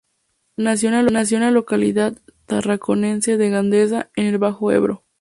Nació 0.57 0.89
en 0.97 1.13
la 1.29 1.51
localidad 1.51 2.17
tarraconense 2.47 3.37
de 3.37 3.51
Gandesa, 3.51 4.09
en 4.15 4.25
el 4.25 4.39
Bajo 4.39 4.71
Ebro. 4.71 5.03